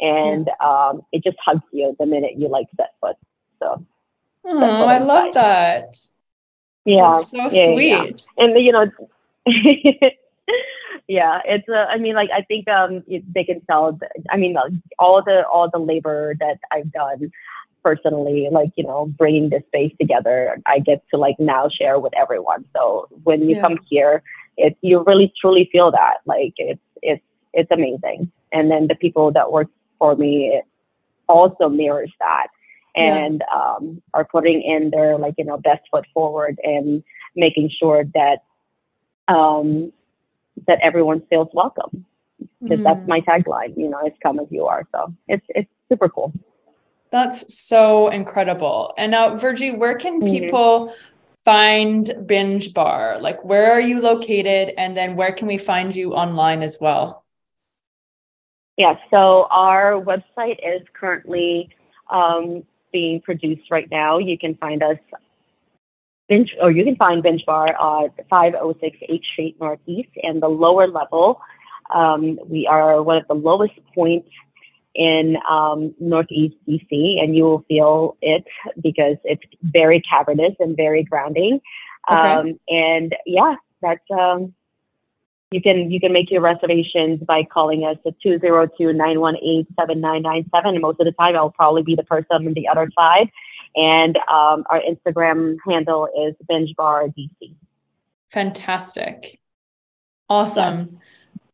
[0.00, 3.16] and um, it just hugs you the minute you like set foot.
[3.58, 3.84] So,
[4.44, 5.96] oh, I love that.
[6.84, 8.30] Yeah, That's so yeah, sweet.
[8.38, 8.44] Yeah.
[8.44, 8.90] And you know,
[11.08, 11.68] yeah, it's.
[11.68, 13.98] Uh, I mean, like I think um, they can tell.
[14.30, 14.56] I mean,
[14.98, 17.30] all the all the labor that I've done
[17.82, 22.16] personally, like you know, bringing this space together, I get to like now share with
[22.16, 22.64] everyone.
[22.74, 23.62] So when you yeah.
[23.62, 24.22] come here,
[24.56, 27.22] it you really truly feel that like it's it's
[27.52, 28.30] it's amazing.
[28.52, 29.68] And then the people that work
[29.98, 30.64] for me it
[31.28, 32.48] also mirrors that.
[32.96, 33.58] And yeah.
[33.76, 37.04] um, are putting in their like you know best foot forward and
[37.36, 38.38] making sure that
[39.28, 39.92] um,
[40.66, 42.06] that everyone feels welcome.
[42.60, 42.84] Because mm.
[42.84, 44.88] that's my tagline you know it's come as you are.
[44.90, 46.32] So it's it's super cool.
[47.10, 48.94] That's so incredible.
[48.98, 50.32] And now Vergie where can mm-hmm.
[50.32, 50.94] people
[51.44, 53.18] find binge bar?
[53.20, 54.74] Like where are you located?
[54.76, 57.24] And then where can we find you online as well
[58.78, 61.68] yeah, so our website is currently
[62.10, 62.62] um,
[62.92, 64.18] being produced right now.
[64.18, 64.98] You can find us
[66.28, 70.86] binge, or you can find Binge Bar at 506 H Street Northeast, and the lower
[70.86, 71.40] level.
[71.92, 74.28] Um, we are one of the lowest points
[74.94, 78.44] in um, Northeast DC, and you will feel it
[78.80, 81.60] because it's very cavernous and very grounding.
[82.08, 82.16] Okay.
[82.16, 84.54] Um, and yeah, that's um,
[85.50, 91.06] you can you can make your reservations by calling us at 202-918-7997 and most of
[91.06, 93.30] the time i'll probably be the person on the other side
[93.74, 97.54] and um, our instagram handle is binge bar dc
[98.30, 99.40] fantastic
[100.28, 100.98] awesome yeah.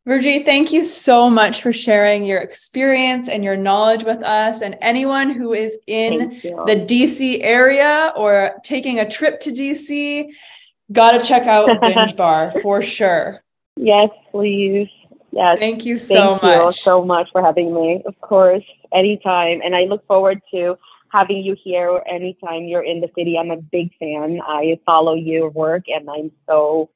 [0.07, 4.61] Vergie, thank you so much for sharing your experience and your knowledge with us.
[4.61, 10.30] And anyone who is in the DC area or taking a trip to DC,
[10.92, 13.43] got to check out Binge Bar for sure.
[13.77, 14.89] Yes, please.
[15.33, 15.59] Yes.
[15.59, 16.77] Thank you so Thank much.
[16.77, 18.03] You so much for having me.
[18.07, 19.61] Of course, anytime.
[19.64, 20.79] And I look forward to
[21.11, 23.37] having you here anytime you're in the city.
[23.39, 24.41] I'm a big fan.
[24.47, 26.91] I follow your work and I'm so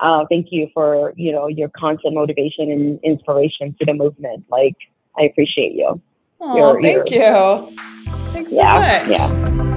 [0.00, 4.44] uh, thank you for, you know, your constant motivation and inspiration to the movement.
[4.50, 4.76] Like
[5.18, 6.00] I appreciate you.
[6.40, 7.76] Oh, thank you.
[8.32, 9.18] Thanks yeah, so much.
[9.18, 9.72] Yeah.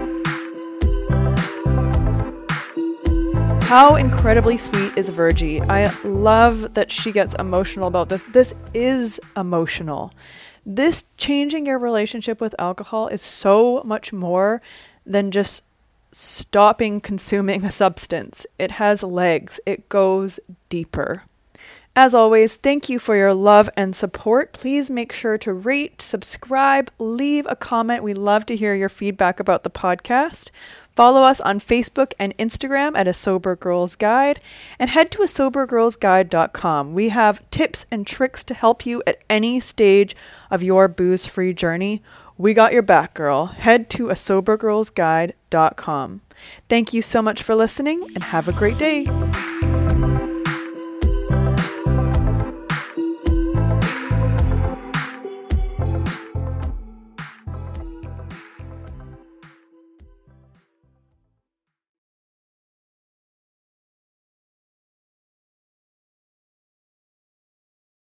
[3.70, 5.64] How incredibly sweet is Vergie?
[5.70, 8.24] I love that she gets emotional about this.
[8.24, 10.12] This is emotional.
[10.66, 14.64] This changing your relationship with alcohol is so much more
[15.06, 15.66] than just
[16.12, 18.48] stopping consuming a substance.
[18.58, 20.40] It has legs, it goes
[20.70, 21.22] deeper.
[21.96, 24.52] As always, thank you for your love and support.
[24.52, 28.02] Please make sure to rate, subscribe, leave a comment.
[28.02, 30.50] We love to hear your feedback about the podcast.
[31.00, 34.42] Follow us on Facebook and Instagram at A Sober Girls Guide
[34.78, 36.94] and head to a sobergirlsguide.com.
[36.94, 40.14] We have tips and tricks to help you at any stage
[40.52, 42.04] of your booze free journey.
[42.38, 43.46] We got your back, girl.
[43.46, 46.22] Head to a sobergirlsguide.com.
[46.68, 49.06] Thank you so much for listening and have a great day.